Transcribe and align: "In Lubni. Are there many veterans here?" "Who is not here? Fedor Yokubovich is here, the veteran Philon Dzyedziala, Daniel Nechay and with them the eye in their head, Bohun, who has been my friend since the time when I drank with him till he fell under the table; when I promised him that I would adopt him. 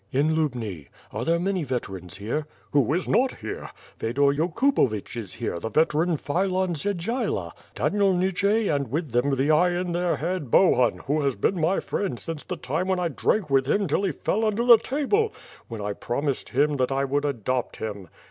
"In 0.11 0.33
Lubni. 0.35 0.87
Are 1.11 1.23
there 1.23 1.37
many 1.39 1.63
veterans 1.63 2.17
here?" 2.17 2.47
"Who 2.71 2.91
is 2.95 3.07
not 3.07 3.33
here? 3.33 3.69
Fedor 3.97 4.31
Yokubovich 4.33 5.15
is 5.15 5.33
here, 5.33 5.59
the 5.59 5.69
veteran 5.69 6.17
Philon 6.17 6.73
Dzyedziala, 6.73 7.51
Daniel 7.75 8.11
Nechay 8.11 8.67
and 8.75 8.89
with 8.89 9.11
them 9.11 9.35
the 9.35 9.51
eye 9.51 9.79
in 9.79 9.91
their 9.91 10.15
head, 10.17 10.49
Bohun, 10.49 11.01
who 11.05 11.21
has 11.21 11.35
been 11.35 11.61
my 11.61 11.79
friend 11.79 12.19
since 12.19 12.43
the 12.43 12.57
time 12.57 12.87
when 12.87 12.99
I 12.99 13.09
drank 13.09 13.51
with 13.51 13.67
him 13.67 13.87
till 13.87 14.01
he 14.01 14.11
fell 14.11 14.43
under 14.43 14.65
the 14.65 14.79
table; 14.79 15.35
when 15.67 15.81
I 15.81 15.93
promised 15.93 16.49
him 16.49 16.77
that 16.77 16.91
I 16.91 17.05
would 17.05 17.23
adopt 17.23 17.75
him. 17.75 18.09